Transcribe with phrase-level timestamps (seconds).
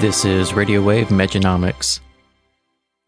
[0.00, 2.00] This is Radio Wave Mejanomics.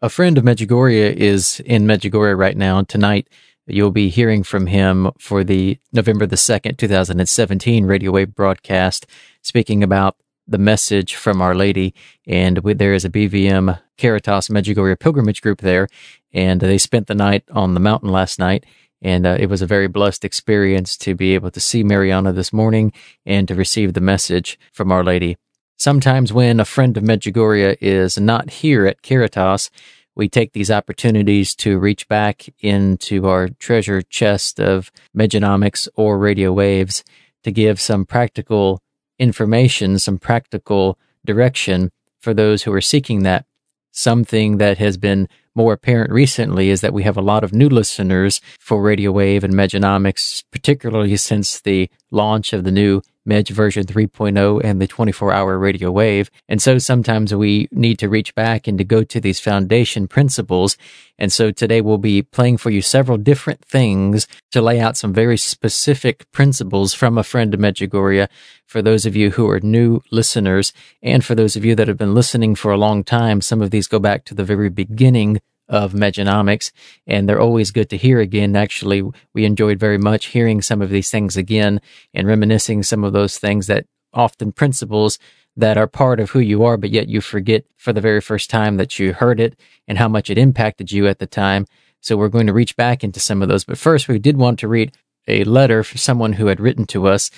[0.03, 2.83] A friend of Medjugorje is in Medjugorje right now.
[2.83, 3.27] Tonight,
[3.65, 9.07] you'll be hearing from him for the November the 2nd, 2017 Radio Wave broadcast,
[9.41, 10.17] speaking about
[10.47, 11.95] the message from Our Lady.
[12.27, 15.87] And there is a BVM Caritas Medjugorje pilgrimage group there,
[16.31, 18.67] and they spent the night on the mountain last night.
[19.01, 22.53] And uh, it was a very blessed experience to be able to see Mirjana this
[22.53, 22.93] morning
[23.25, 25.37] and to receive the message from Our Lady.
[25.83, 29.69] Sometimes when a friend of Medjugorje is not here at Caritas,
[30.15, 36.53] we take these opportunities to reach back into our treasure chest of Mejanomics or radio
[36.53, 37.03] waves
[37.43, 38.81] to give some practical
[39.19, 43.45] information, some practical direction for those who are seeking that.
[43.91, 47.69] Something that has been more apparent recently is that we have a lot of new
[47.69, 53.85] listeners for Radio Wave and Mejanomics, particularly since the launch of the new Medj version
[53.85, 56.29] 3.0 and the 24 hour radio wave.
[56.49, 60.77] And so sometimes we need to reach back and to go to these foundation principles.
[61.17, 65.13] And so today we'll be playing for you several different things to lay out some
[65.13, 68.27] very specific principles from a friend of Medjugorje
[68.65, 70.73] for those of you who are new listeners.
[71.01, 73.71] And for those of you that have been listening for a long time, some of
[73.71, 75.39] these go back to the very beginning
[75.69, 76.71] of Mejanomics,
[77.07, 78.55] and they're always good to hear again.
[78.55, 79.03] Actually,
[79.33, 81.81] we enjoyed very much hearing some of these things again
[82.13, 85.19] and reminiscing some of those things that often principles
[85.55, 88.49] that are part of who you are, but yet you forget for the very first
[88.49, 89.57] time that you heard it
[89.87, 91.65] and how much it impacted you at the time.
[92.01, 93.63] So we're going to reach back into some of those.
[93.63, 94.93] But first, we did want to read
[95.27, 97.31] a letter from someone who had written to us.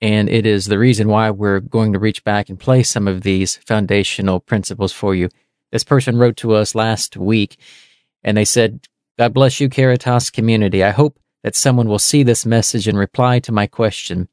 [0.00, 3.22] And it is the reason why we're going to reach back and play some of
[3.22, 5.28] these foundational principles for you.
[5.72, 7.56] This person wrote to us last week
[8.22, 8.86] and they said,
[9.18, 10.84] God bless you, Caritas community.
[10.84, 14.28] I hope that someone will see this message and reply to my question.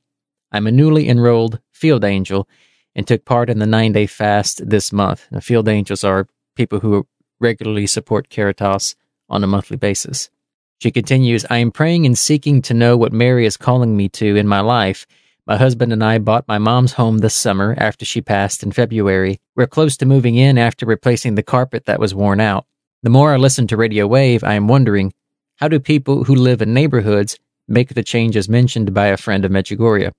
[0.51, 2.47] I'm a newly enrolled field angel
[2.95, 5.27] and took part in the nine day fast this month.
[5.31, 7.07] Now, field angels are people who
[7.39, 8.95] regularly support Caritas
[9.29, 10.29] on a monthly basis.
[10.79, 14.35] She continues, I am praying and seeking to know what Mary is calling me to
[14.35, 15.05] in my life
[15.49, 19.41] my husband and I bought my mom's home this summer after she passed in February.
[19.55, 22.67] We're close to moving in after replacing the carpet that was worn out.
[23.01, 25.11] The more I listen to Radio Wave, I am wondering,
[25.55, 29.51] How do people who live in neighborhoods make the changes mentioned by a friend of
[29.51, 30.11] Medjugorje?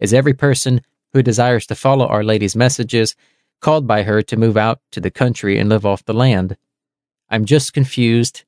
[0.00, 0.80] Is every person
[1.12, 3.14] who desires to follow Our Lady's messages
[3.60, 6.56] called by her to move out to the country and live off the land?
[7.28, 8.44] I'm just confused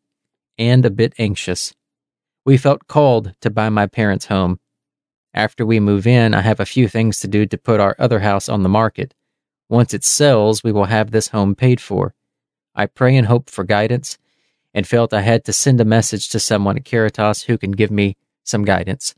[0.56, 1.74] and a bit anxious.
[2.46, 4.58] We felt called to buy my parents' home.
[5.38, 8.18] After we move in, I have a few things to do to put our other
[8.18, 9.14] house on the market.
[9.68, 12.12] Once it sells, we will have this home paid for.
[12.74, 14.18] I pray and hope for guidance
[14.74, 17.92] and felt I had to send a message to someone at Caritas who can give
[17.92, 19.14] me some guidance.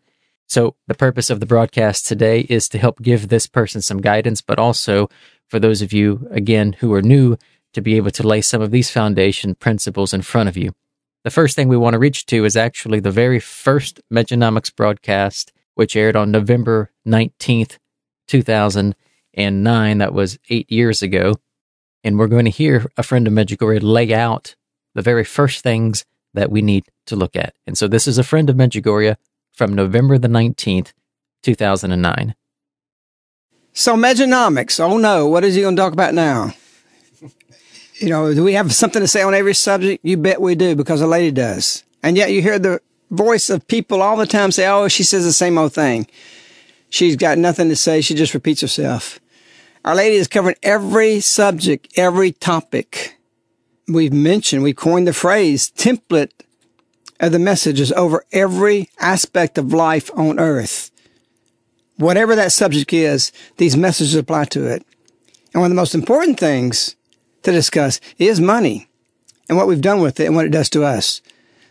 [0.46, 4.42] So, the purpose of the broadcast today is to help give this person some guidance,
[4.42, 5.08] but also
[5.48, 7.38] for those of you, again, who are new,
[7.72, 10.74] to be able to lay some of these foundation principles in front of you.
[11.24, 15.52] The first thing we want to reach to is actually the very first Mejanomics broadcast,
[15.80, 17.78] which aired on November 19th,
[18.28, 19.98] 2009.
[19.98, 21.36] That was eight years ago.
[22.04, 24.56] And we're going to hear a friend of Medjugorje lay out
[24.94, 26.04] the very first things
[26.34, 27.54] that we need to look at.
[27.66, 29.16] And so this is a friend of Medjugorje
[29.54, 30.92] from November the 19th,
[31.44, 32.34] 2009.
[33.72, 36.52] So, Mejanomics, oh no, what is he going to talk about now?
[37.94, 40.04] You know, do we have something to say on every subject?
[40.04, 41.84] You bet we do because a lady does.
[42.02, 45.24] And yet you hear the voice of people all the time say, oh, she says
[45.24, 46.06] the same old thing.
[46.88, 48.00] She's got nothing to say.
[48.00, 49.20] She just repeats herself.
[49.84, 53.16] Our Lady is covering every subject, every topic
[53.88, 54.62] we've mentioned.
[54.62, 56.32] We coined the phrase template
[57.18, 60.90] of the messages over every aspect of life on earth.
[61.96, 64.84] Whatever that subject is, these messages apply to it.
[65.52, 66.96] And one of the most important things
[67.42, 68.88] to discuss is money
[69.48, 71.20] and what we've done with it and what it does to us.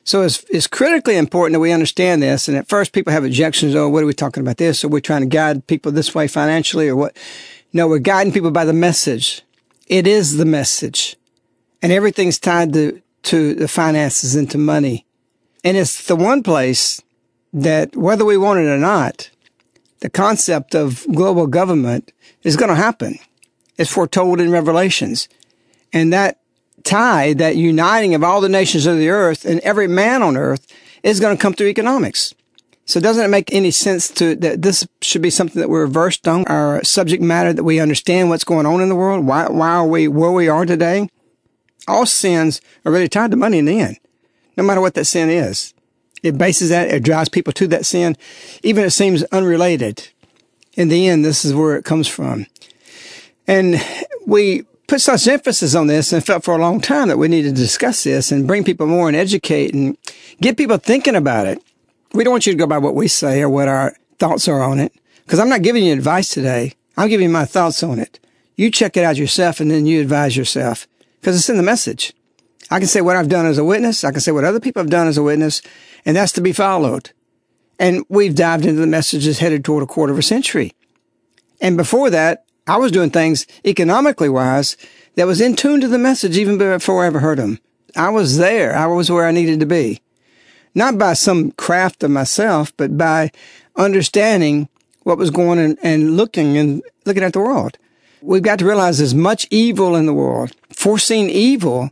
[0.09, 2.47] So it's, it's critically important that we understand this.
[2.47, 3.75] And at first people have objections.
[3.75, 4.83] Oh, what are we talking about this?
[4.83, 7.15] Are we're trying to guide people this way financially or what?
[7.73, 9.43] No, we're guiding people by the message.
[9.85, 11.15] It is the message
[11.83, 15.05] and everything's tied to, to the finances and to money.
[15.63, 17.03] And it's the one place
[17.53, 19.29] that whether we want it or not,
[19.99, 23.19] the concept of global government is going to happen.
[23.77, 25.29] It's foretold in Revelations.
[25.93, 26.39] And that
[26.83, 30.67] tie, that uniting of all the nations of the earth and every man on earth
[31.03, 32.33] is going to come through economics.
[32.85, 36.27] So doesn't it make any sense to that this should be something that we're versed
[36.27, 39.27] on our subject matter that we understand what's going on in the world?
[39.27, 41.07] Why why are we where we are today?
[41.87, 43.99] All sins are really tied to money in the end,
[44.57, 45.73] no matter what that sin is.
[46.23, 48.17] It bases that, it drives people to that sin,
[48.63, 50.09] even if it seems unrelated.
[50.73, 52.47] In the end, this is where it comes from.
[53.47, 53.81] And
[54.25, 57.55] we put such emphasis on this and felt for a long time that we needed
[57.55, 59.95] to discuss this and bring people more and educate and
[60.41, 61.61] get people thinking about it.
[62.13, 64.63] We don't want you to go by what we say or what our thoughts are
[64.63, 64.91] on it.
[65.27, 66.73] Cause I'm not giving you advice today.
[66.97, 68.19] I'm giving you my thoughts on it.
[68.55, 70.87] You check it out yourself and then you advise yourself
[71.21, 72.13] because it's in the message.
[72.71, 74.03] I can say what I've done as a witness.
[74.03, 75.61] I can say what other people have done as a witness
[76.03, 77.11] and that's to be followed.
[77.77, 80.73] And we've dived into the messages headed toward a quarter of a century.
[81.61, 84.77] And before that, I was doing things economically wise
[85.15, 87.57] that was in tune to the message even before I ever heard them.
[87.95, 88.77] I was there.
[88.77, 90.01] I was where I needed to be.
[90.75, 93.31] Not by some craft of myself, but by
[93.75, 94.69] understanding
[95.01, 97.79] what was going on and looking and looking at the world.
[98.21, 100.51] We've got to realize there's much evil in the world.
[100.71, 101.89] Foreseeing evil,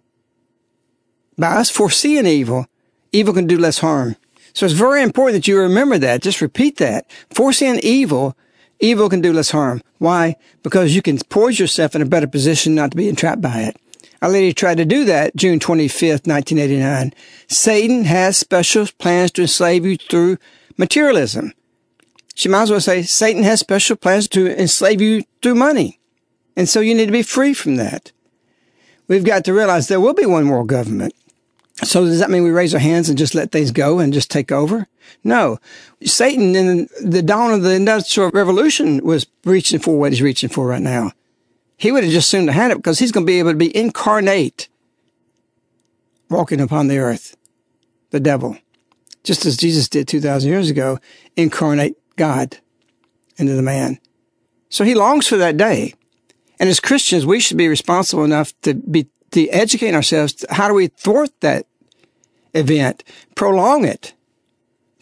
[1.40, 2.68] by us foreseeing evil,
[3.12, 4.16] evil can do less harm.
[4.54, 6.22] So it's very important that you remember that.
[6.22, 7.10] Just repeat that.
[7.32, 8.38] Foreseeing evil
[8.80, 9.82] evil can do less harm.
[9.98, 10.36] Why?
[10.64, 13.78] Because you can poise yourself in a better position not to be entrapped by it.
[14.22, 17.14] Our Lady tried to do that June 25th, 1989.
[17.48, 20.38] Satan has special plans to enslave you through
[20.78, 21.54] materialism.
[22.34, 26.00] She might as well say Satan has special plans to enslave you through money.
[26.56, 28.12] And so you need to be free from that.
[29.08, 31.14] We've got to realize there will be one world government.
[31.84, 34.32] So does that mean we raise our hands and just let things go and just
[34.32, 34.88] take over?
[35.24, 35.60] No.
[36.04, 40.68] Satan in the dawn of the industrial revolution was reaching for what he's reaching for
[40.68, 41.12] right now.
[41.78, 43.76] He would have just soon had it because he's going to be able to be
[43.76, 44.68] incarnate
[46.30, 47.38] walking upon the earth.
[48.10, 48.58] The devil.
[49.24, 51.00] Just as Jesus did 2,000 years ago,
[51.36, 52.58] incarnate God
[53.38, 54.00] into the man.
[54.70, 55.94] So he longs for that day.
[56.60, 60.46] And as Christians, we should be responsible enough to be to educate ourselves.
[60.50, 61.68] How do we thwart that
[62.54, 63.04] event,
[63.36, 64.14] prolong it,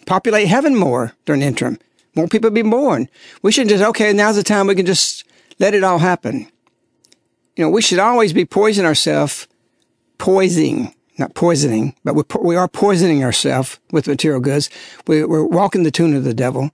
[0.05, 1.79] populate heaven more during the interim?
[2.15, 3.09] More people be born.
[3.41, 5.25] We shouldn't just, okay, now's the time we can just
[5.59, 6.47] let it all happen.
[7.55, 9.47] You know, we should always be poisoning ourselves,
[10.17, 14.69] poisoning, not poisoning, but we're, we are poisoning ourselves with material goods.
[15.07, 16.71] We, we're walking the tune of the devil.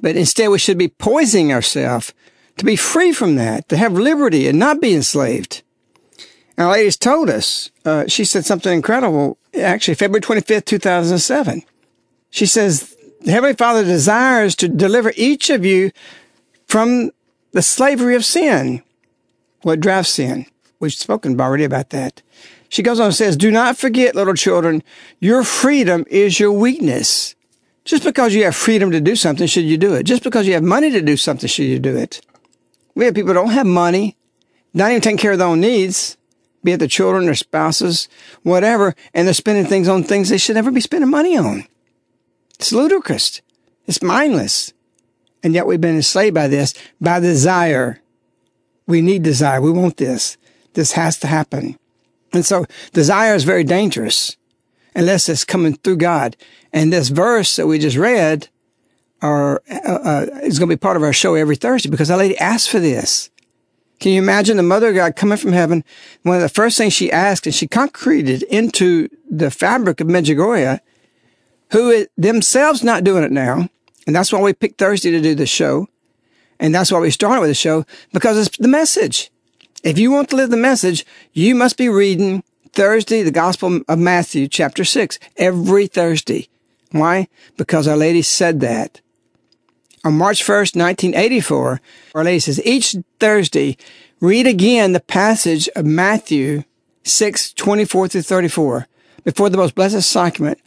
[0.00, 2.12] But instead, we should be poisoning ourselves
[2.58, 5.62] to be free from that, to have liberty and not be enslaved.
[6.58, 11.62] Our lady's told us, uh, she said something incredible actually February 25th, 2007.
[12.30, 15.92] She says, the Heavenly Father desires to deliver each of you
[16.66, 17.10] from
[17.52, 18.82] the slavery of sin.
[19.62, 20.46] What drives sin?
[20.80, 22.22] We've spoken already about that.
[22.68, 24.82] She goes on and says, Do not forget, little children,
[25.20, 27.36] your freedom is your weakness.
[27.84, 30.04] Just because you have freedom to do something, should you do it?
[30.04, 32.24] Just because you have money to do something, should you do it?
[32.94, 34.16] We have people who don't have money,
[34.72, 36.16] not even taking care of their own needs,
[36.62, 38.08] be it the children, their spouses,
[38.42, 41.64] whatever, and they're spending things on things they should never be spending money on.
[42.58, 43.40] It's ludicrous.
[43.86, 44.72] It's mindless.
[45.42, 48.00] And yet we've been enslaved by this, by desire.
[48.86, 49.60] We need desire.
[49.60, 50.36] We want this.
[50.74, 51.76] This has to happen.
[52.32, 54.36] And so desire is very dangerous
[54.94, 56.36] unless it's coming through God.
[56.72, 58.48] And this verse that we just read
[59.20, 62.18] are, uh, uh, is going to be part of our show every Thursday because our
[62.18, 63.30] lady asked for this.
[64.02, 65.84] Can you imagine the mother of God coming from heaven?
[66.24, 70.80] One of the first things she asked and she concreted into the fabric of Medjugorje,
[71.70, 73.68] who themselves not doing it now.
[74.04, 75.86] And that's why we picked Thursday to do the show.
[76.58, 79.30] And that's why we started with the show because it's the message.
[79.84, 82.42] If you want to live the message, you must be reading
[82.72, 86.48] Thursday, the Gospel of Matthew, chapter 6, every Thursday.
[86.90, 87.28] Why?
[87.56, 89.00] Because Our Lady said that.
[90.04, 91.80] On March 1st, 1984,
[92.16, 93.76] Our Lady says, each Thursday,
[94.20, 96.64] read again the passage of Matthew
[97.04, 98.88] 6, 24 through 34
[99.22, 100.58] before the most blessed sacrament,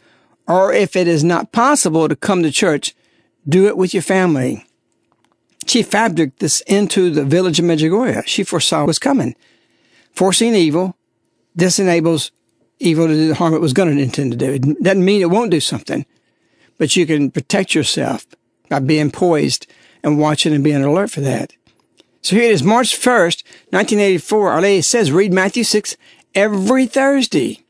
[0.48, 2.94] or if it is not possible to come to church,
[3.46, 4.64] do it with your family.
[5.66, 8.26] She fabricated this into the village of Medjugorje.
[8.26, 9.34] She foresaw was coming.
[10.12, 10.96] Foreseeing evil,
[11.54, 12.30] this enables
[12.78, 14.52] evil to do the harm it was going to intend to do.
[14.52, 16.06] It doesn't mean it won't do something,
[16.78, 18.26] but you can protect yourself
[18.68, 19.66] by being poised
[20.02, 21.52] and watching and being alert for that.
[22.22, 24.50] So here it is, March 1st, 1984.
[24.50, 25.96] Our Lady says, read Matthew 6
[26.34, 27.62] every Thursday.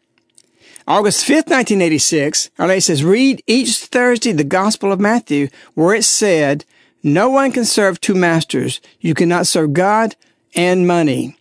[0.88, 6.04] August 5th, 1986, Our Lady says, read each Thursday the Gospel of Matthew, where it
[6.04, 6.64] said,
[7.02, 8.80] no one can serve two masters.
[9.00, 10.16] You cannot serve God
[10.54, 11.36] and money.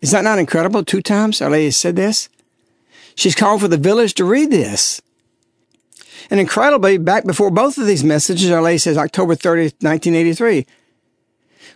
[0.00, 0.84] Is that not incredible?
[0.84, 2.28] Two times Our Lady said this.
[3.14, 5.00] She's called for the village to read this.
[6.30, 10.66] And incredibly, back before both of these messages, Our Lady says October 30th, 1983,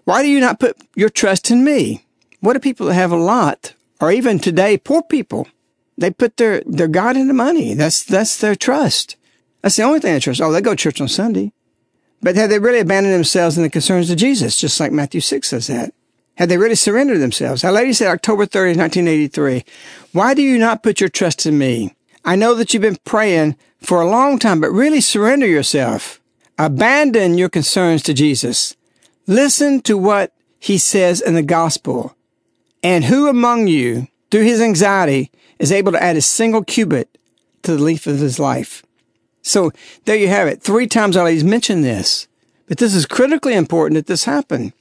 [0.05, 2.05] why do you not put your trust in me?
[2.41, 5.47] What do people that have a lot, or even today, poor people?
[5.99, 7.75] They put their, their God into money.
[7.75, 9.17] That's, that's their trust.
[9.61, 10.41] That's the only thing they trust.
[10.41, 11.53] Oh, they go to church on Sunday.
[12.23, 15.49] But have they really abandoned themselves in the concerns of Jesus, just like Matthew 6
[15.49, 15.93] says that?
[16.37, 17.65] Have they really surrendered themselves?
[17.65, 19.65] Our Lady said October 30th, 1983,
[20.13, 21.95] why do you not put your trust in me?
[22.25, 26.21] I know that you've been praying for a long time, but really surrender yourself.
[26.59, 28.77] Abandon your concerns to Jesus.
[29.27, 32.15] Listen to what he says in the gospel.
[32.83, 37.19] And who among you, through his anxiety, is able to add a single cubit
[37.63, 38.85] to the length of his life?
[39.43, 39.71] So
[40.05, 40.63] there you have it.
[40.63, 42.29] Three times Ali's mentioned this.
[42.67, 44.73] But this is critically important that this happen.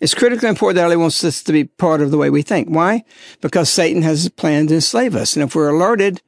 [0.00, 2.68] It's critically important that Ali wants this to be part of the way we think.
[2.68, 3.04] Why?
[3.40, 5.36] Because Satan has planned to enslave us.
[5.36, 6.22] And if we're alerted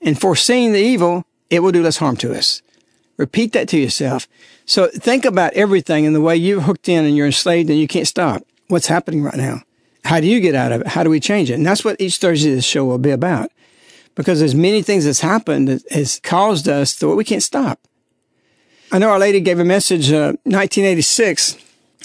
[0.00, 2.62] and foreseeing the evil, it will do less harm to us.
[3.16, 4.26] Repeat that to yourself.
[4.66, 7.86] So think about everything and the way you're hooked in and you're enslaved and you
[7.86, 8.44] can't stop.
[8.68, 9.62] What's happening right now?
[10.04, 10.88] How do you get out of it?
[10.88, 11.54] How do we change it?
[11.54, 13.50] And that's what each Thursday of this show will be about.
[14.14, 17.80] Because there's many things that's happened that has caused us to what we can't stop.
[18.92, 21.56] I know Our Lady gave a message, uh, 1986.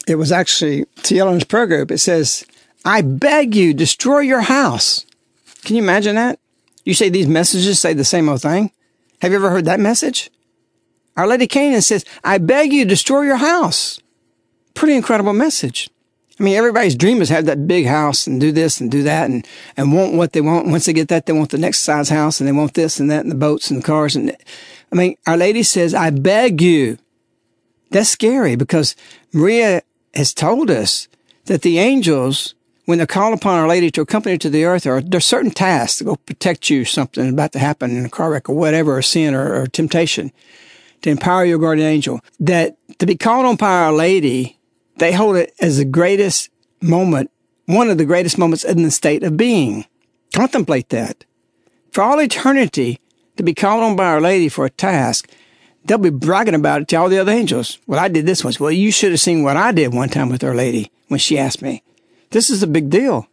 [0.07, 1.91] It was actually to Jelena's prayer group.
[1.91, 2.45] It says,
[2.83, 5.05] I beg you, destroy your house.
[5.63, 6.39] Can you imagine that?
[6.85, 8.71] You say these messages say the same old thing.
[9.21, 10.29] Have you ever heard that message?
[11.17, 13.99] Our Lady came and says, I beg you, destroy your house.
[14.73, 15.89] Pretty incredible message.
[16.39, 19.29] I mean, everybody's dream is have that big house and do this and do that
[19.29, 19.45] and,
[19.75, 20.67] and want what they want.
[20.67, 23.11] Once they get that, they want the next size house and they want this and
[23.11, 24.15] that and the boats and the cars.
[24.15, 24.35] And
[24.91, 26.97] I mean, Our Lady says, I beg you.
[27.91, 28.95] That's scary because
[29.33, 29.81] Maria
[30.13, 31.09] has told us
[31.45, 32.55] that the angels
[32.89, 35.99] when they call upon Our Lady to accompany to the earth, or there's certain tasks
[35.99, 39.03] to go protect you, something about to happen in a car wreck or whatever, or
[39.03, 40.31] sin or, or temptation,
[41.03, 44.57] to empower your guardian angel, that to be called on by Our Lady,
[44.95, 46.49] they hold it as the greatest
[46.81, 47.29] moment,
[47.67, 49.85] one of the greatest moments in the state of being.
[50.33, 51.25] Contemplate that.
[51.91, 52.99] For all eternity,
[53.37, 55.29] to be called on by Our Lady for a task,
[55.85, 57.77] they'll be bragging about it to all the other angels.
[57.85, 58.59] Well, I did this once.
[58.59, 61.37] Well, you should have seen what I did one time with Our Lady when she
[61.37, 61.83] asked me.
[62.31, 63.27] This is a big deal.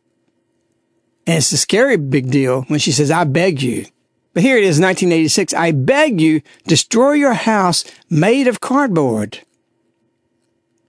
[1.26, 3.86] And it's a scary big deal when she says, I beg you.
[4.32, 5.54] But here it is, 1986.
[5.54, 9.40] I beg you, destroy your house made of cardboard.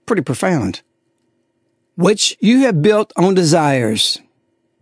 [0.06, 0.82] Pretty profound.
[1.96, 4.20] Which you have built on desires.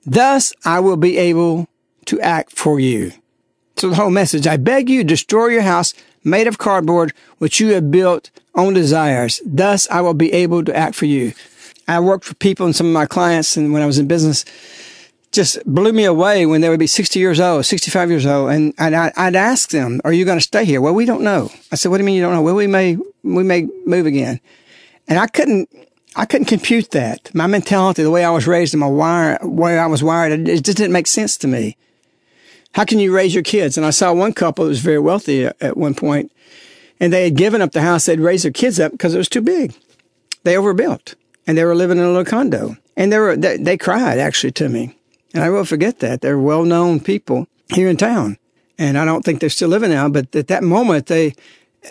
[0.04, 1.68] Thus I will be able
[2.06, 3.12] to act for you.
[3.76, 7.74] So the whole message, I beg you, destroy your house made of cardboard, which you
[7.74, 9.40] have built on desires.
[9.44, 11.32] Thus I will be able to act for you.
[11.88, 14.44] I worked for people and some of my clients, and when I was in business,
[15.32, 18.50] just blew me away when they would be 60 years old, 65 years old.
[18.50, 20.80] And I'd, I'd ask them, are you going to stay here?
[20.80, 21.50] Well, we don't know.
[21.70, 22.42] I said, what do you mean you don't know?
[22.42, 24.40] Well, we may, we may move again.
[25.08, 25.68] And I couldn't,
[26.16, 27.34] I couldn't compute that.
[27.34, 30.64] My mentality, the way I was raised and my wire, way I was wired, it
[30.64, 31.76] just didn't make sense to me
[32.76, 33.78] how can you raise your kids?
[33.78, 36.30] And I saw one couple that was very wealthy at one point,
[37.00, 38.04] and they had given up the house.
[38.04, 39.74] They'd raise their kids up because it was too big.
[40.42, 41.14] They overbuilt,
[41.46, 42.76] and they were living in a little condo.
[42.96, 44.96] And they were they, they cried actually to me,
[45.34, 46.20] and I will forget that.
[46.20, 48.38] They're well known people here in town,
[48.78, 50.08] and I don't think they're still living now.
[50.08, 51.34] But at that moment, they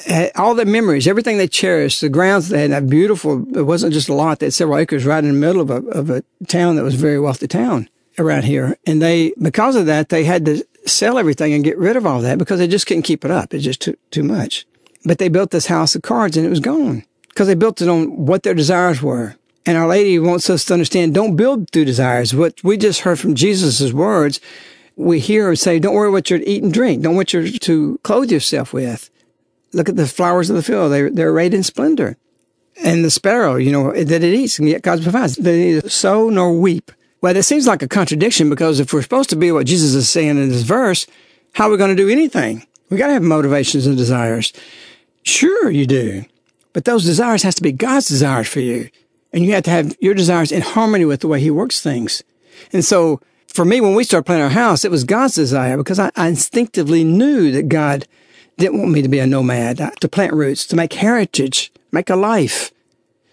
[0.08, 3.46] had all the memories, everything they cherished, the grounds they had, that beautiful.
[3.56, 5.88] It wasn't just a lot; they had several acres right in the middle of a
[5.90, 8.78] of a town that was a very wealthy town around here.
[8.86, 12.22] And they, because of that, they had to sell everything and get rid of all
[12.22, 13.54] that because they just couldn't keep it up.
[13.54, 14.66] It's just too, too much.
[15.04, 17.90] But they built this house of cards and it was gone because they built it
[17.90, 19.36] on what their desires were.
[19.65, 22.36] And Our Lady wants us to understand, don't build through desires.
[22.36, 24.39] What we just heard from Jesus' words,
[24.95, 27.01] we hear her say, don't worry what you're to eat and drink.
[27.01, 29.10] Don't what you're to clothe yourself with.
[29.74, 30.91] Look at the flowers of the field.
[30.91, 32.17] They're, they're arrayed in splendor.
[32.84, 35.36] And the sparrow, you know, that it eats and yet God provides.
[35.36, 36.91] They neither sow nor weep.
[37.22, 40.10] Well, that seems like a contradiction because if we're supposed to be what Jesus is
[40.10, 41.07] saying in this verse,
[41.53, 42.67] how are we going to do anything?
[42.89, 44.53] We got to have motivations and desires.
[45.24, 46.25] Sure, you do.
[46.74, 48.89] But those desires has to be God's desires for you.
[49.36, 52.24] And you have to have your desires in harmony with the way he works things.
[52.72, 56.00] And so for me, when we started planning our house, it was God's desire because
[56.00, 58.08] I, I instinctively knew that God
[58.58, 62.10] didn't want me to be a nomad, uh, to plant roots, to make heritage, make
[62.10, 62.72] a life,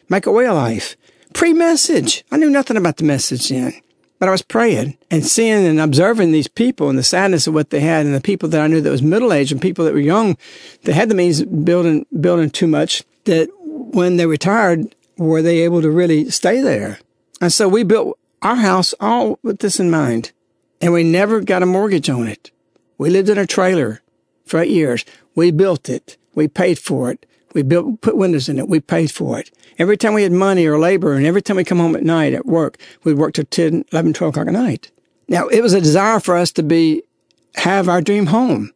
[0.09, 0.97] make a way of life.
[1.35, 2.25] Pre-message.
[2.33, 3.73] I knew nothing about the message then.
[4.19, 7.71] But I was praying and seeing and observing these people and the sadness of what
[7.71, 9.95] they had and the people that I knew that was middle aged and people that
[9.95, 10.37] were young
[10.83, 15.83] that had the means building, building too much that when they retired, were they able
[15.83, 16.99] to really stay there?
[17.41, 20.33] And so we built our house all with this in mind
[20.81, 22.51] and we never got a mortgage on it.
[22.99, 24.03] We lived in a trailer
[24.45, 25.05] for eight years.
[25.35, 26.17] We built it.
[26.35, 27.27] We paid for it.
[27.55, 28.69] We built, put windows in it.
[28.69, 29.51] We paid for it.
[29.79, 32.33] Every time we had money or labor and every time we come home at night
[32.33, 34.91] at work, we'd work till 10, 11, 12 o'clock at night.
[35.29, 37.03] Now, it was a desire for us to be,
[37.57, 38.73] have our dream home,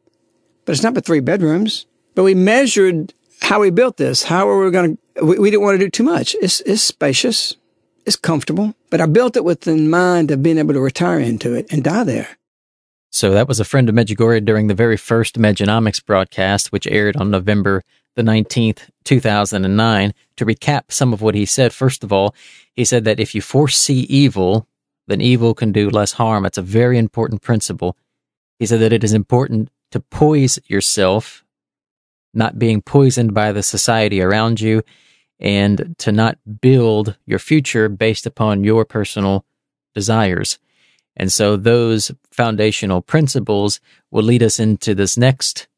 [0.65, 1.87] but it's not but three bedrooms.
[2.15, 4.23] But we measured how we built this.
[4.23, 6.37] How we going to, we, we didn't want to do too much.
[6.41, 7.57] It's, it's spacious.
[8.05, 11.55] It's comfortable, but I built it with the mind of being able to retire into
[11.55, 12.39] it and die there.
[13.11, 17.17] So that was a friend of Medjugorje during the very first Mejanomics broadcast, which aired
[17.17, 17.83] on November
[18.15, 20.13] the 19th, 2009.
[20.37, 22.35] To recap some of what he said, first of all,
[22.75, 24.69] he said that if you foresee evil,
[25.07, 26.45] then evil can do less harm.
[26.45, 27.97] It's a very important principle.
[28.59, 31.45] He said that it is important to poise yourself,
[32.35, 34.83] not being poisoned by the society around you,
[35.39, 39.45] and to not build your future based upon your personal
[39.95, 40.59] desires.
[41.17, 45.69] And so those foundational principles will lead us into this next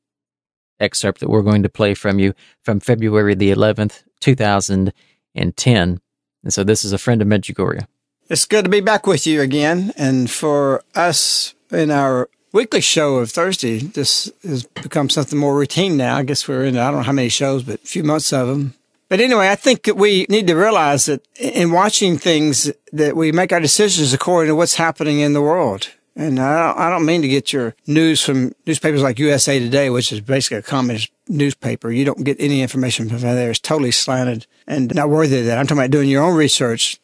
[0.81, 6.01] excerpt that we're going to play from you from February the 11th, 2010.
[6.45, 7.87] And so this is a friend of Medjugorje.
[8.29, 9.93] It's good to be back with you again.
[9.97, 15.97] And for us in our weekly show of Thursday, this has become something more routine
[15.97, 16.17] now.
[16.17, 18.49] I guess we're in, I don't know how many shows, but a few months of
[18.49, 18.75] them.
[19.09, 23.33] But anyway, I think that we need to realize that in watching things that we
[23.33, 25.89] make our decisions according to what's happening in the world.
[26.15, 29.89] And I don't, I don't mean to get your news from newspapers like USA Today,
[29.89, 31.91] which is basically a communist newspaper.
[31.91, 33.51] You don't get any information from there.
[33.51, 35.59] It's totally slanted and not worthy of that.
[35.59, 36.99] I'm talking about doing your own research.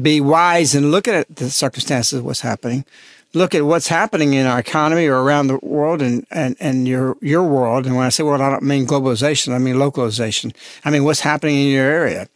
[0.00, 2.84] Be wise and look at the circumstances of what's happening.
[3.34, 7.16] Look at what's happening in our economy or around the world and, and, and your,
[7.20, 7.86] your world.
[7.86, 9.54] And when I say world, I don't mean globalization.
[9.54, 10.52] I mean localization.
[10.84, 12.28] I mean what's happening in your area.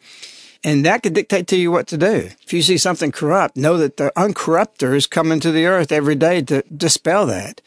[0.64, 2.28] And that could dictate to you what to do.
[2.42, 6.14] If you see something corrupt, know that the uncorrupter is coming to the earth every
[6.14, 7.60] day to dispel that.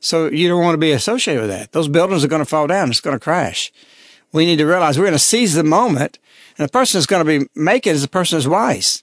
[0.00, 1.72] So you don't want to be associated with that.
[1.72, 2.88] Those buildings are going to fall down.
[2.88, 3.70] It's going to crash.
[4.32, 6.18] We need to realize we're going to seize the moment.
[6.56, 9.02] And the person that's going to be making is the person who's wise.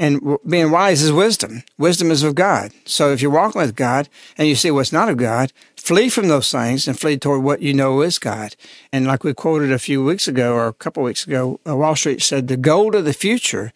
[0.00, 1.62] And being wise is wisdom.
[1.76, 2.72] Wisdom is of God.
[2.86, 4.08] So if you're walking with God
[4.38, 7.60] and you see what's not of God, flee from those things and flee toward what
[7.60, 8.56] you know is God.
[8.94, 11.94] And like we quoted a few weeks ago or a couple weeks ago, uh, Wall
[11.94, 13.74] Street said the gold of the future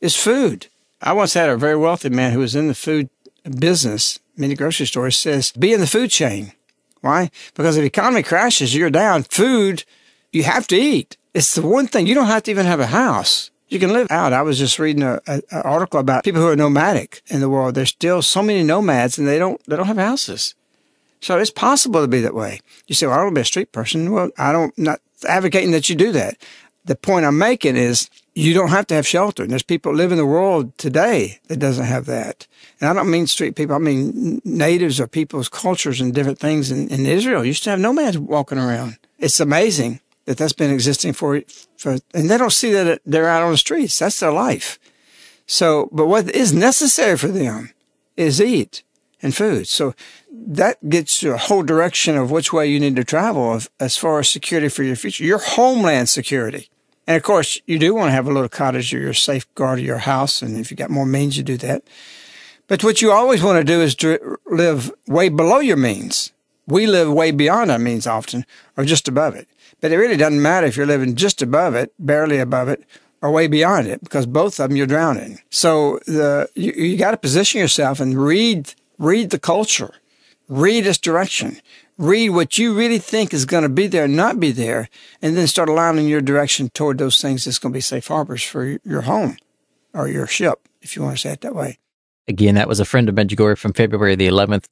[0.00, 0.68] is food.
[1.02, 3.10] I once had a very wealthy man who was in the food
[3.58, 6.52] business, many grocery stores, says, be in the food chain.
[7.00, 7.32] Why?
[7.54, 9.24] Because if the economy crashes, you're down.
[9.24, 9.82] Food,
[10.30, 11.16] you have to eat.
[11.34, 12.06] It's the one thing.
[12.06, 14.32] You don't have to even have a house you can live out.
[14.32, 17.74] I was just reading an article about people who are nomadic in the world.
[17.74, 20.54] There's still so many nomads and they don't, they don't have houses.
[21.20, 22.60] So it's possible to be that way.
[22.86, 24.12] You say, well, I don't be a street person.
[24.12, 26.36] Well, I don't, not advocating that you do that.
[26.84, 29.42] The point I'm making is you don't have to have shelter.
[29.42, 32.46] And there's people live in the world today that doesn't have that.
[32.80, 33.74] And I don't mean street people.
[33.74, 37.70] I mean natives or people's cultures and different things in, in Israel You used to
[37.70, 38.98] have nomads walking around.
[39.18, 41.42] It's amazing that that's been existing for,
[41.76, 43.98] for, and they don't see that they're out on the streets.
[43.98, 44.78] That's their life.
[45.46, 47.72] So, but what is necessary for them
[48.16, 48.82] is eat
[49.22, 49.68] and food.
[49.68, 49.94] So
[50.30, 54.20] that gets you a whole direction of which way you need to travel as far
[54.20, 56.68] as security for your future, your homeland security.
[57.06, 59.84] And of course, you do want to have a little cottage or your safeguard of
[59.84, 60.42] your house.
[60.42, 61.84] And if you got more means, you do that.
[62.66, 66.32] But what you always want to do is to live way below your means.
[66.66, 69.46] We live way beyond our means often or just above it.
[69.80, 72.84] But it really doesn't matter if you're living just above it, barely above it,
[73.22, 75.40] or way beyond it, because both of them you're drowning.
[75.50, 79.94] So the, you, you got to position yourself and read, read the culture,
[80.48, 81.58] read its direction,
[81.96, 84.88] read what you really think is going to be there and not be there,
[85.22, 88.42] and then start aligning your direction toward those things that's going to be safe harbors
[88.42, 89.36] for your home
[89.94, 91.78] or your ship, if you want to say it that way.
[92.26, 94.66] Again, that was a friend of Medjugorje from February the 11th,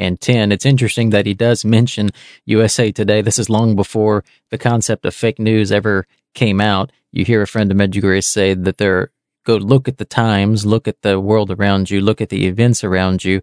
[0.00, 0.52] 2010.
[0.52, 2.10] It's interesting that he does mention
[2.46, 3.20] USA Today.
[3.20, 6.90] This is long before the concept of fake news ever came out.
[7.12, 9.10] You hear a friend of Medjugorje say that they're
[9.44, 12.84] go look at the times, look at the world around you, look at the events
[12.84, 13.40] around you,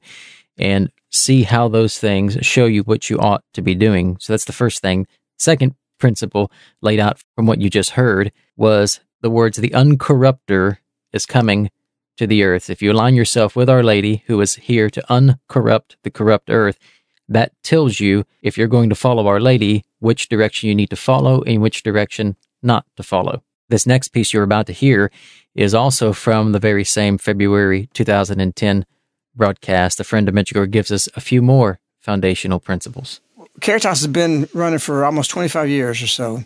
[0.56, 4.16] and see how those things show you what you ought to be doing.
[4.20, 5.08] So that's the first thing.
[5.38, 10.78] Second principle laid out from what you just heard was the words, the uncorrupter
[11.14, 11.72] is coming
[12.18, 12.70] to the earth.
[12.70, 16.78] If you align yourself with Our Lady, who is here to uncorrupt the corrupt earth,
[17.30, 20.96] that tells you if you're going to follow Our Lady, which direction you need to
[20.96, 23.44] follow and which direction not to follow.
[23.70, 25.12] This next piece you're about to hear
[25.54, 28.86] is also from the very same February 2010
[29.36, 30.00] broadcast.
[30.00, 33.20] A friend of Medjugorje gives us a few more foundational principles.
[33.60, 36.44] Caritas has been running for almost 25 years or so.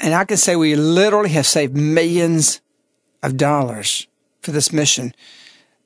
[0.00, 2.60] And I can say we literally have saved millions
[3.22, 4.06] of dollars
[4.42, 5.14] for this mission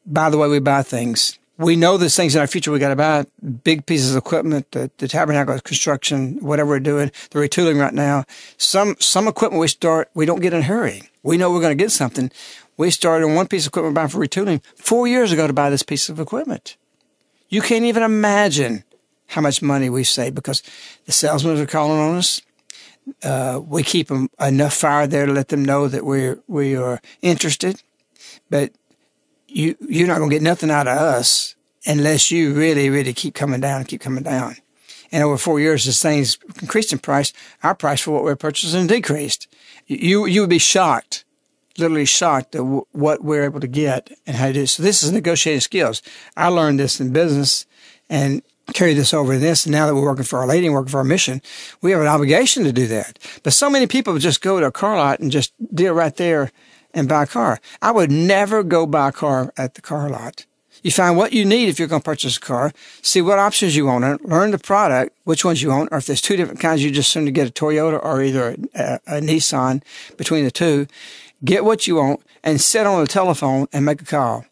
[0.06, 1.38] by the way we buy things.
[1.58, 3.24] We know there's things in our future we got to buy
[3.64, 8.24] big pieces of equipment, the, the tabernacle construction, whatever we're doing, the retooling right now.
[8.58, 11.02] Some some equipment we start we don't get in a hurry.
[11.22, 12.30] We know we're going to get something.
[12.76, 15.70] We started on one piece of equipment buying for retooling four years ago to buy
[15.70, 16.76] this piece of equipment.
[17.48, 18.84] You can't even imagine
[19.28, 20.62] how much money we save because
[21.06, 22.42] the salesmen are calling on us.
[23.22, 27.00] Uh, we keep them, enough fire there to let them know that we're we are
[27.22, 27.82] interested
[28.50, 28.72] but
[29.48, 31.54] you you're not to get nothing out of us
[31.86, 34.56] unless you really really keep coming down and keep coming down.
[35.12, 37.32] And over four years, this thing's increased in price.
[37.62, 39.46] Our price for what we're purchasing decreased.
[39.86, 41.24] You you would be shocked,
[41.78, 44.66] literally shocked at w- what we're able to get and how to do.
[44.66, 46.02] So this is negotiating skills.
[46.36, 47.66] I learned this in business
[48.10, 49.64] and carry this over to this.
[49.64, 51.40] And now that we're working for our lady and working for our mission,
[51.82, 53.18] we have an obligation to do that.
[53.42, 56.50] But so many people just go to a car lot and just deal right there
[56.96, 57.60] and buy a car.
[57.82, 60.46] I would never go buy a car at the car lot.
[60.82, 63.76] You find what you need if you're going to purchase a car, see what options
[63.76, 66.82] you want, learn the product, which ones you want, or if there's two different kinds,
[66.82, 69.82] you just soon to get a Toyota or either a, a, Nissan
[70.16, 70.86] between the two.
[71.44, 74.44] Get what you want and sit on the telephone and make a call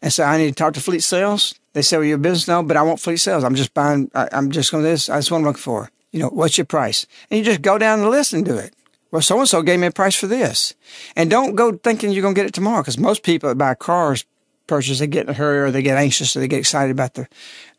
[0.00, 1.54] and say, I need to talk to fleet sales.
[1.72, 2.48] They say, well, your business?
[2.48, 3.44] No, but I want fleet sales.
[3.44, 5.06] I'm just buying, I, am just going to this.
[5.06, 5.90] That's what I'm looking for.
[6.12, 7.06] You know, what's your price?
[7.30, 8.74] And you just go down the list and do it
[9.12, 10.74] well, so and so gave me a price for this.
[11.14, 13.74] And don't go thinking you're going to get it tomorrow because most people that buy
[13.74, 14.24] cars
[14.66, 17.14] purchase, they get in a hurry or they get anxious or they get excited about
[17.14, 17.28] the,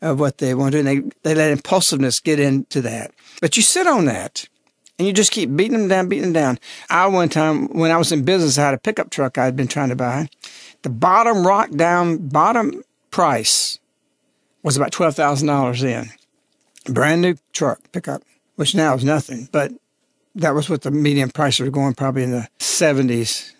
[0.00, 0.88] uh, what they want to do.
[0.88, 3.10] And they, they let impulsiveness get into that.
[3.40, 4.48] But you sit on that
[4.96, 6.58] and you just keep beating them down, beating them down.
[6.88, 9.56] I, one time, when I was in business, I had a pickup truck I had
[9.56, 10.28] been trying to buy.
[10.82, 13.80] The bottom rock down, bottom price
[14.62, 16.92] was about $12,000 in.
[16.92, 18.22] Brand new truck pickup,
[18.54, 19.72] which now is nothing, but
[20.34, 23.52] that was what the median prices were going probably in the 70s,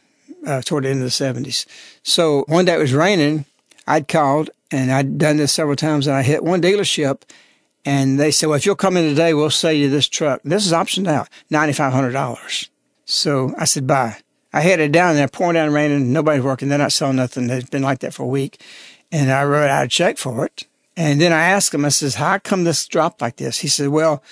[0.46, 1.66] uh, toward the end of the 70s.
[2.02, 3.46] So one day it was raining.
[3.86, 7.22] I'd called and I'd done this several times and I hit one dealership
[7.84, 10.40] and they said, well, if you'll come in today, we'll sell you this truck.
[10.42, 12.68] This is optioned out, $9,500.
[13.04, 14.16] So I said, bye.
[14.52, 16.68] I headed down there, pouring down rain and nobody's working.
[16.68, 17.50] They're not selling nothing.
[17.50, 18.60] It's been like that for a week.
[19.10, 20.64] And I wrote out a check for it.
[20.96, 23.58] And then I asked him, I says, how come this dropped like this?
[23.58, 24.22] He said, well,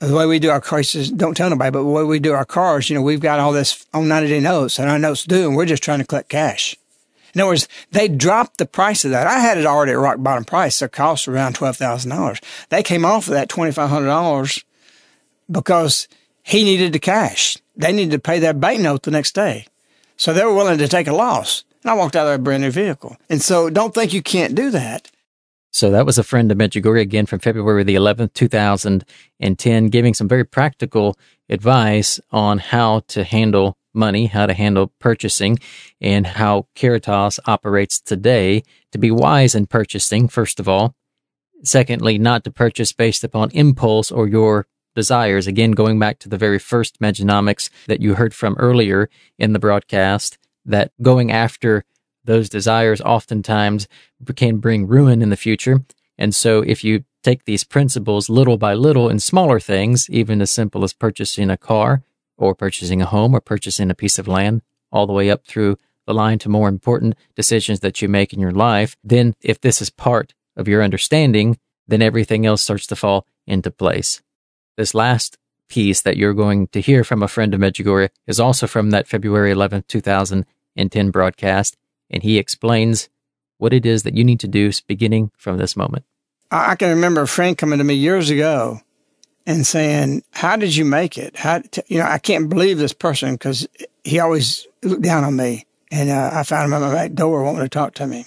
[0.00, 2.44] the way we do our cars, don't tell nobody, but the way we do our
[2.44, 5.48] cars, you know, we've got all this on 90 day notes and our notes due,
[5.48, 6.76] and we're just trying to collect cash.
[7.34, 9.26] In other words, they dropped the price of that.
[9.26, 10.78] I had it already at rock bottom price.
[10.78, 12.42] Their cost around $12,000.
[12.70, 14.64] They came off of that $2,500
[15.50, 16.08] because
[16.42, 17.58] he needed the cash.
[17.76, 19.66] They needed to pay their bank note the next day.
[20.16, 21.64] So they were willing to take a loss.
[21.82, 23.16] And I walked out of a brand new vehicle.
[23.28, 25.10] And so don't think you can't do that.
[25.70, 30.28] So that was a friend of Medjugorje again from February the 11th, 2010, giving some
[30.28, 31.16] very practical
[31.48, 35.58] advice on how to handle money, how to handle purchasing,
[36.00, 40.94] and how Caritas operates today to be wise in purchasing, first of all.
[41.62, 45.46] Secondly, not to purchase based upon impulse or your desires.
[45.46, 49.58] Again, going back to the very first Mejanomics that you heard from earlier in the
[49.58, 51.84] broadcast, that going after
[52.28, 53.88] those desires oftentimes
[54.36, 55.82] can bring ruin in the future.
[56.18, 60.50] And so if you take these principles little by little in smaller things, even as
[60.50, 62.02] simple as purchasing a car
[62.36, 64.60] or purchasing a home or purchasing a piece of land,
[64.92, 68.40] all the way up through the line to more important decisions that you make in
[68.40, 72.96] your life, then if this is part of your understanding, then everything else starts to
[72.96, 74.20] fall into place.
[74.76, 75.38] This last
[75.68, 79.08] piece that you're going to hear from a friend of Medjugorje is also from that
[79.08, 81.78] February 11th, 2010 broadcast
[82.10, 83.08] and he explains
[83.58, 86.04] what it is that you need to do beginning from this moment.
[86.50, 88.80] I can remember friend coming to me years ago
[89.46, 91.36] and saying, "How did you make it?
[91.36, 92.06] How you know?
[92.06, 93.66] I can't believe this person because
[94.04, 97.42] he always looked down on me." And uh, I found him at my back door
[97.42, 98.26] wanting to talk to me.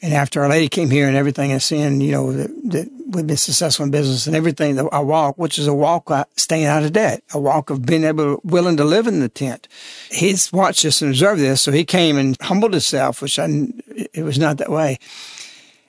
[0.00, 3.26] And after Our Lady came here and everything and seeing, you know, that, that we've
[3.26, 6.66] been successful in business and everything, that I walk, which is a walk of staying
[6.66, 9.66] out of debt, a walk of being able, willing to live in the tent.
[10.10, 11.62] He's watched this and observed this.
[11.62, 13.48] So he came and humbled himself, which I,
[14.14, 14.98] it was not that way.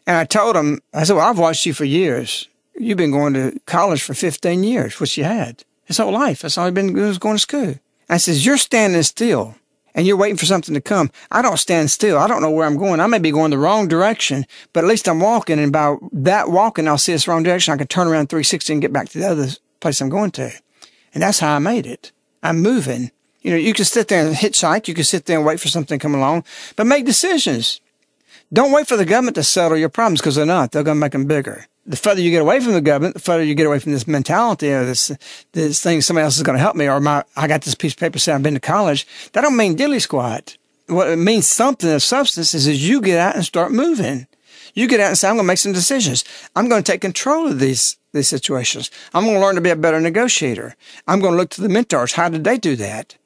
[0.07, 2.47] And I told him, I said, well, I've watched you for years.
[2.75, 5.63] You've been going to college for 15 years, which you had.
[5.85, 6.41] His whole life.
[6.41, 7.75] That's all he'd been, was going to school.
[8.09, 9.55] I says, you're standing still
[9.99, 11.11] and you're waiting for something to come.
[11.29, 12.17] I don't stand still.
[12.17, 13.01] I don't know where I'm going.
[13.01, 15.59] I may be going the wrong direction, but at least I'm walking.
[15.59, 17.73] And by that walking, I'll see this wrong direction.
[17.73, 19.49] I can turn around 360 and get back to the other
[19.81, 20.53] place I'm going to.
[21.13, 22.13] And that's how I made it.
[22.41, 23.11] I'm moving.
[23.41, 24.87] You know, you can sit there and hitchhike.
[24.87, 26.45] You can sit there and wait for something to come along,
[26.77, 27.81] but make decisions.
[28.53, 30.71] Don't wait for the government to settle your problems because they're not.
[30.71, 33.19] They're going to make them bigger the further you get away from the government, the
[33.19, 35.11] further you get away from this mentality or this
[35.53, 37.93] this thing somebody else is going to help me or my I got this piece
[37.93, 39.07] of paper saying I've been to college.
[39.33, 40.57] That don't mean dilly squat.
[40.87, 44.27] What it means something of substance is as you get out and start moving.
[44.73, 46.23] You get out and say, I'm going to make some decisions.
[46.55, 48.89] I'm going to take control of these these situations.
[49.13, 50.75] I'm going to learn to be a better negotiator.
[51.07, 52.13] I'm going to look to the mentors.
[52.13, 53.17] How did they do that?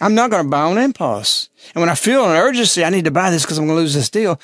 [0.00, 1.50] I'm not going to buy on impulse.
[1.74, 3.82] And when I feel an urgency, I need to buy this because I'm going to
[3.82, 4.40] lose this deal.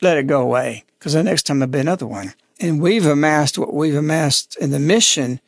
[0.00, 2.34] Let it go away because the next time there'll be another one.
[2.60, 5.40] And we've amassed what we've amassed in the mission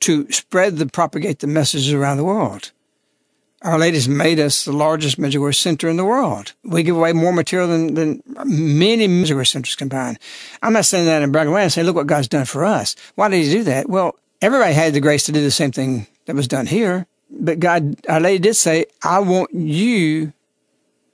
[0.00, 2.72] to spread the, propagate the messages around the world.
[3.62, 6.52] Our Lady's made us the largest Medjugorje center in the world.
[6.64, 10.18] We give away more material than, than many Medjugorje centers combined.
[10.62, 11.64] I'm not saying that in bragging way.
[11.64, 12.94] I say, look what God's done for us.
[13.14, 13.88] Why did he do that?
[13.88, 17.06] Well, everybody had the grace to do the same thing that was done here.
[17.30, 20.34] But God, Our Lady did say, I want you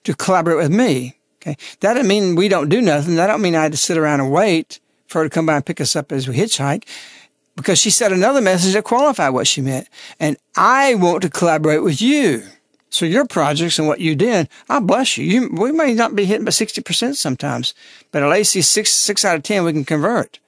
[0.03, 1.17] to collaborate with me.
[1.41, 1.57] Okay.
[1.81, 3.15] That doesn't mean we don't do nothing.
[3.15, 5.57] That don't mean I had to sit around and wait for her to come by
[5.57, 6.85] and pick us up as we hitchhike
[7.57, 9.89] because she said another message that qualified what she meant.
[10.19, 12.45] And I want to collaborate with you.
[12.91, 15.25] So your projects and what you did, I bless you.
[15.25, 17.75] you we may not be hitting by 60% sometimes,
[18.11, 20.39] but at least six, six out of 10 we can convert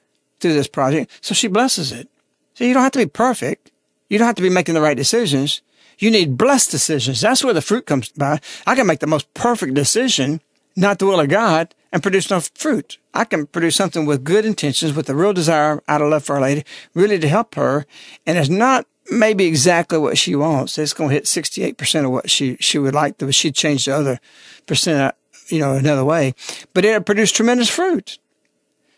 [0.41, 1.11] through this project.
[1.21, 2.09] So she blesses it.
[2.55, 3.71] So you don't have to be perfect.
[4.09, 5.61] You don't have to be making the right decisions.
[5.99, 7.21] You need blessed decisions.
[7.21, 8.41] That's where the fruit comes by.
[8.67, 10.41] I can make the most perfect decision,
[10.75, 12.99] not the will of God, and produce no fruit.
[13.13, 16.37] I can produce something with good intentions, with a real desire out of love for
[16.37, 17.87] Our Lady, really to help her.
[18.27, 20.79] And it's not maybe exactly what she wants.
[20.79, 23.95] It's going to hit 68% of what she, she would like, but she'd change the
[23.95, 24.21] other
[24.67, 25.13] percent, uh,
[25.49, 26.35] you know, another way.
[26.73, 28.19] But it produced tremendous fruit.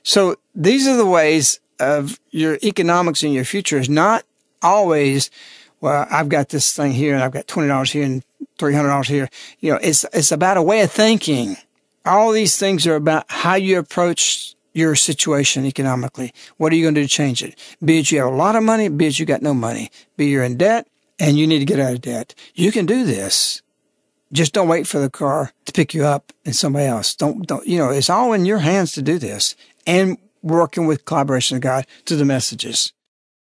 [0.04, 4.24] So these are the ways of your economics in your future is not
[4.62, 5.30] always,
[5.80, 8.22] well, I've got this thing here and I've got $20 here and
[8.58, 9.28] $300 here.
[9.58, 11.56] You know, it's, it's about a way of thinking
[12.04, 16.32] all these things are about how you approach your situation economically.
[16.56, 17.58] What are you going to do to change it?
[17.82, 20.26] Be it you have a lot of money, be it you got no money, be
[20.26, 20.88] you're in debt
[21.18, 22.34] and you need to get out of debt.
[22.54, 23.62] You can do this.
[24.32, 27.14] Just don't wait for the car to pick you up and somebody else.
[27.14, 29.54] Don't, don't, you know, it's all in your hands to do this
[29.86, 32.92] and working with collaboration of God to the messages.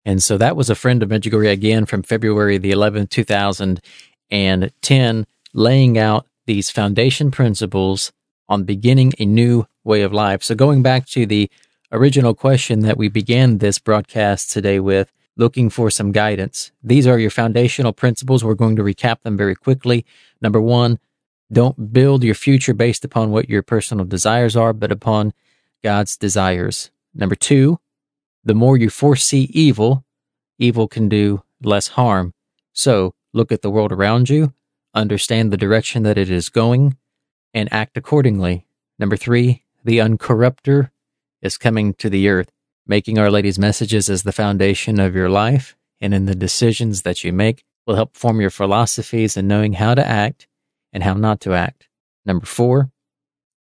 [0.04, 5.98] And so that was a friend of Medjugorje again from February the 11th, 2010, laying
[5.98, 8.12] out these foundation principles
[8.48, 10.42] on beginning a new way of life.
[10.42, 11.50] So going back to the
[11.92, 16.72] original question that we began this broadcast today with, looking for some guidance.
[16.82, 18.42] These are your foundational principles.
[18.42, 20.06] We're going to recap them very quickly.
[20.40, 20.98] Number one,
[21.52, 25.32] don't build your future based upon what your personal desires are, but upon
[25.84, 26.90] God's desires.
[27.14, 27.78] Number two,
[28.44, 30.04] the more you foresee evil,
[30.58, 32.32] evil can do less harm.
[32.72, 34.54] So look at the world around you,
[34.94, 36.96] understand the direction that it is going,
[37.56, 38.66] and act accordingly.
[38.98, 40.90] Number three, the uncorrupter
[41.40, 42.50] is coming to the earth,
[42.86, 47.24] making Our Lady's messages as the foundation of your life and in the decisions that
[47.24, 50.46] you make will help form your philosophies and knowing how to act
[50.92, 51.88] and how not to act.
[52.26, 52.90] Number four,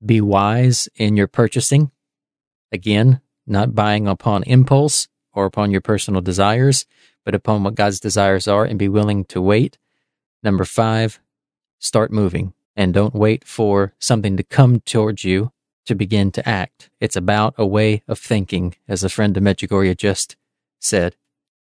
[0.05, 1.89] be wise in your purchasing.
[2.73, 6.85] Again, not buying upon impulse or upon your personal desires,
[7.23, 9.77] but upon what God's desires are and be willing to wait.
[10.43, 11.21] Number five,
[11.79, 15.51] start moving and don't wait for something to come towards you
[15.85, 16.89] to begin to act.
[17.01, 20.37] It's about a way of thinking, as a friend of Medjugorje just
[20.79, 21.17] said.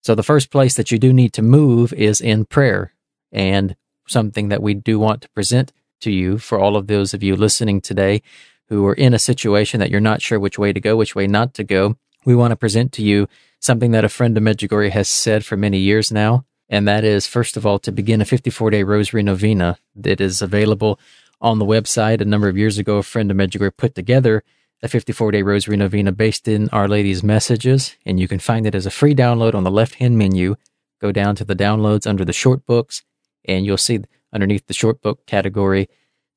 [0.01, 2.93] So the first place that you do need to move is in prayer
[3.31, 3.75] and
[4.07, 5.71] something that we do want to present
[6.01, 8.23] to you for all of those of you listening today
[8.69, 11.27] who are in a situation that you're not sure which way to go, which way
[11.27, 11.95] not to go.
[12.25, 13.27] We want to present to you
[13.59, 16.45] something that a friend of Medjugorje has said for many years now.
[16.73, 20.41] And that is, first of all, to begin a 54 day rosary novena that is
[20.41, 20.99] available
[21.39, 22.19] on the website.
[22.19, 24.43] A number of years ago, a friend of Medjugorje put together
[24.81, 27.95] a 54 day rosary novena based in Our Lady's messages.
[28.07, 30.55] And you can find it as a free download on the left hand menu.
[30.99, 33.03] Go down to the downloads under the short books,
[33.45, 33.99] and you'll see
[34.33, 35.87] underneath the short book category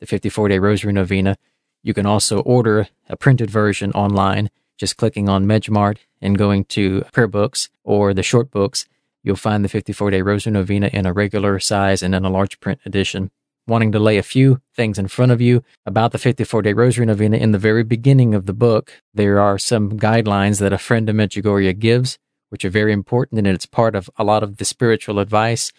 [0.01, 1.39] the 54 day rosary novena.
[1.83, 7.07] You can also order a printed version online just clicking on Medjmart and going to
[7.11, 8.87] prayer books or the short books,
[9.27, 12.59] you'll find the 54 day Rosary Novena in a regular size and in a large
[12.61, 13.31] print edition.
[13.67, 17.05] Wanting to lay a few things in front of you about the 54 day Rosary
[17.05, 21.09] Novena in the very beginning of the book, there are some guidelines that a friend
[21.09, 24.65] of Medjugorje gives, which are very important and it's part of a lot of the
[24.65, 25.73] spiritual advice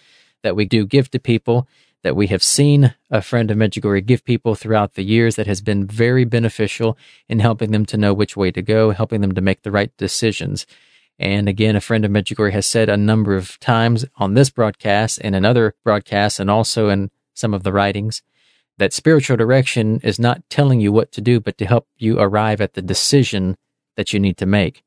[0.44, 1.68] that we do give to people
[2.04, 5.62] that we have seen a friend of Medjugorje give people throughout the years that has
[5.62, 9.42] been very beneficial in helping them to know which way to go, helping them to
[9.42, 10.66] make the right decisions.
[11.20, 15.20] And again, a friend of Medjugorje has said a number of times on this broadcast
[15.24, 18.22] and in other broadcasts and also in some of the writings
[18.78, 22.62] that spiritual direction is not telling you what to do, but to help you arrive
[22.62, 23.58] at the decision
[23.96, 24.84] that you need to make.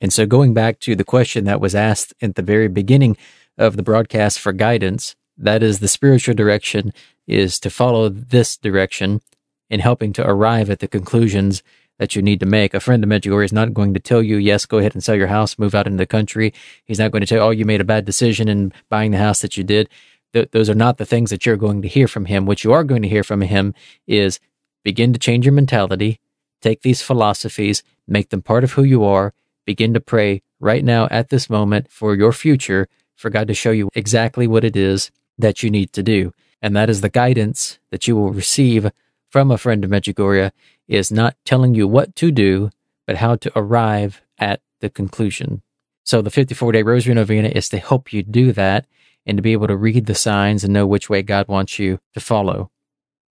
[0.00, 3.16] And so going back to the question that was asked at the very beginning
[3.58, 6.92] of the broadcast for guidance, that is the spiritual direction
[7.26, 9.20] is to follow this direction
[9.68, 11.62] in helping to arrive at the conclusions
[11.98, 12.74] that you need to make.
[12.74, 15.14] A friend of Medjugorje is not going to tell you, yes, go ahead and sell
[15.14, 16.54] your house, move out into the country.
[16.84, 19.18] He's not going to tell you, oh, you made a bad decision in buying the
[19.18, 19.88] house that you did.
[20.32, 22.46] Th- those are not the things that you're going to hear from him.
[22.46, 23.74] What you are going to hear from him
[24.06, 24.40] is
[24.84, 26.20] begin to change your mentality,
[26.60, 29.34] take these philosophies, make them part of who you are,
[29.66, 33.70] begin to pray right now at this moment for your future, for God to show
[33.70, 36.32] you exactly what it is that you need to do.
[36.62, 38.90] And that is the guidance that you will receive
[39.30, 40.50] from a friend of Medjugorje
[40.88, 42.70] is not telling you what to do,
[43.06, 45.62] but how to arrive at the conclusion.
[46.04, 48.86] So the 54 day rosary novena is to help you do that
[49.26, 52.00] and to be able to read the signs and know which way God wants you
[52.14, 52.70] to follow.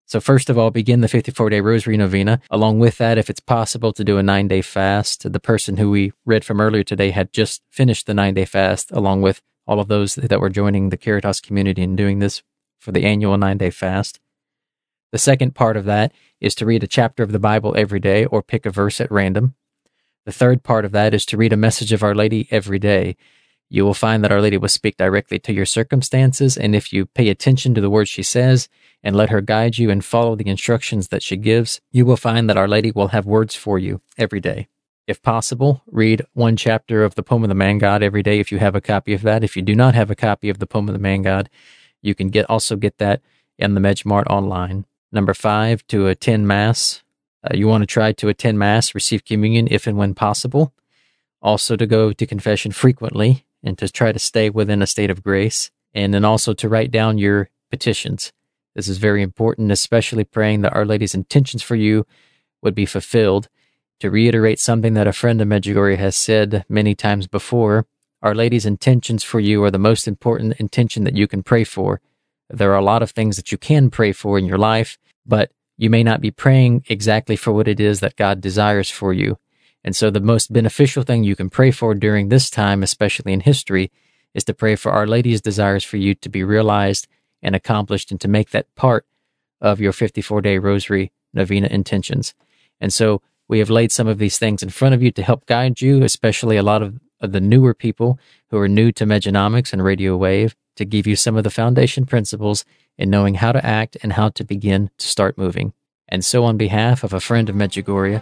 [0.06, 2.40] So first of all, begin the 54 day rosary novena.
[2.50, 5.90] Along with that, if it's possible to do a nine day fast, the person who
[5.90, 9.80] we read from earlier today had just finished the nine day fast along with all
[9.80, 12.42] of those that were joining the Caritas community and doing this
[12.80, 14.20] for the annual nine day fast.
[15.18, 18.26] The second part of that is to read a chapter of the Bible every day
[18.26, 19.56] or pick a verse at random.
[20.28, 23.18] The third part of that is to read a message of Our Lady every day.
[23.68, 27.08] You will find that Our Lady will speak directly to your circumstances, and if you
[27.08, 28.70] pay attention to the words she says
[29.02, 32.48] and let her guide you and follow the instructions that she gives, you will find
[32.48, 34.68] that Our Lady will have words for you every day.
[35.08, 38.52] If possible, read one chapter of the Poem of the Man God every day if
[38.52, 39.44] you have a copy of that.
[39.44, 41.50] If you do not have a copy of the Poem of the Man God,
[42.04, 43.24] you can get also get that
[43.58, 44.86] in the Medjmart online.
[45.12, 47.04] Number five, to attend Mass.
[47.44, 50.74] Uh, you want to try to attend Mass, receive communion if and when possible.
[51.42, 55.24] Also, to go to confession frequently and to try to stay within a state of
[55.24, 55.72] grace.
[55.94, 58.34] And then also to write down your petitions.
[58.76, 62.06] This is very important, especially praying that Our Lady's intentions for you
[62.62, 63.50] would be fulfilled
[64.00, 67.88] to reiterate something that a friend of Medjugorje has said many times before,
[68.22, 72.02] Our Lady's intentions for you are the most important intention that you can pray for.
[72.50, 75.52] There are a lot of things that you can pray for in your life, but
[75.78, 79.38] you may not be praying exactly for what it is that God desires for you.
[79.84, 83.42] And so the most beneficial thing you can pray for during this time, especially in
[83.42, 83.92] history,
[84.34, 87.08] is to pray for Our Lady's desires for you to be realized
[87.42, 89.06] and accomplished and to make that part
[89.62, 92.34] of your 54 day rosary novena intentions.
[92.80, 95.46] And so we have laid some of these things in front of you to help
[95.46, 99.84] guide you, especially a lot of, the newer people who are new to Mejanomics and
[99.84, 102.64] Radio Wave, to give you some of the foundation principles
[102.98, 105.74] in knowing how to act and how to begin to start moving.
[106.08, 108.22] And so, on behalf of a friend of Medjugorje,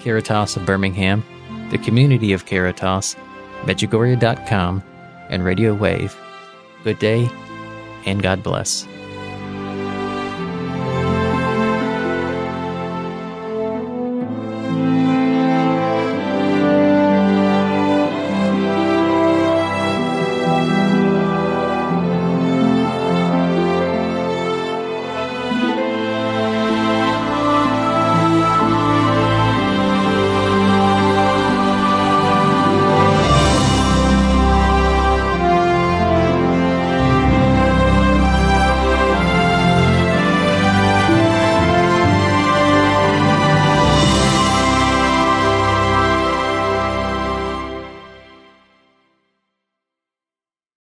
[0.00, 1.24] Caritas of Birmingham,
[1.70, 3.16] the community of Caritas,
[3.64, 4.82] Medjugorje.com,
[5.28, 6.16] and Radio Wave,
[6.84, 7.28] good day
[8.06, 8.86] and God bless.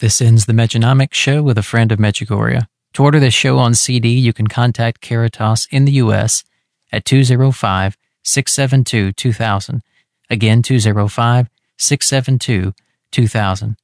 [0.00, 2.66] This ends the Mejanomics Show with a friend of Medjugorje.
[2.94, 6.42] To order this show on CD, you can contact Caritas in the U.S.
[6.90, 9.82] at 205 672 2000.
[10.28, 12.74] Again, 205 672
[13.12, 13.76] 2000.